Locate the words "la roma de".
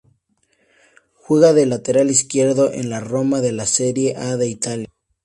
2.89-3.51